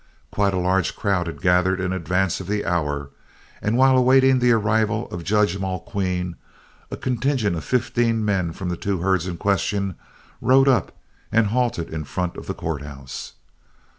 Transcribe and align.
Quite 0.31 0.55
a 0.55 0.57
large 0.57 0.95
crowd 0.95 1.27
had 1.27 1.43
gathered 1.43 1.79
in 1.79 1.93
advance 1.93 2.39
of 2.39 2.47
the 2.47 2.65
hour, 2.65 3.11
and 3.61 3.77
while 3.77 3.95
awaiting 3.95 4.39
the 4.39 4.51
arrival 4.51 5.05
of 5.11 5.23
Judge 5.23 5.59
Mulqueen, 5.59 6.37
a 6.89 6.97
contingent 6.97 7.55
of 7.55 7.63
fifteen 7.63 8.25
men 8.25 8.51
from 8.51 8.69
the 8.69 8.77
two 8.77 8.97
herds 9.01 9.27
in 9.27 9.37
question 9.37 9.93
rode 10.41 10.67
up 10.67 10.91
and 11.31 11.45
halted 11.53 11.93
in 11.93 12.03
front 12.03 12.35
of 12.35 12.47
the 12.47 12.55
court 12.55 12.81
house. 12.81 13.33